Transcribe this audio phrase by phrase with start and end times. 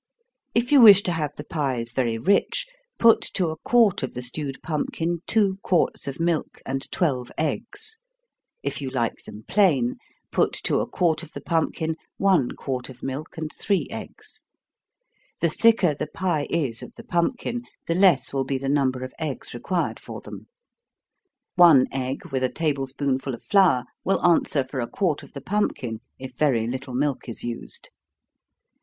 [0.55, 2.65] If you wish to have the pies very rich,
[2.97, 7.99] put to a quart of the stewed pumpkin two quarts of milk, and twelve eggs.
[8.63, 9.97] If you like them plain,
[10.31, 14.41] put to a quart of the pumpkin one quart of milk, and three eggs.
[15.39, 19.13] The thicker the pie is of the pumpkin, the less will be the number of
[19.19, 20.47] eggs required for them.
[21.53, 25.41] One egg, with a table spoonful of flour, will answer for a quart of the
[25.41, 27.91] pumpkin, if very little milk is used.